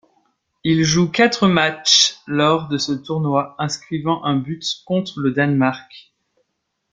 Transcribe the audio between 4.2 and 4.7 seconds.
un but